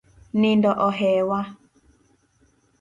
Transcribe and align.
Nindo 0.39 0.71
ohewa. 0.87 1.41